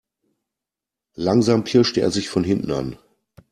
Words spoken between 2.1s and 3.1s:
von hinten an.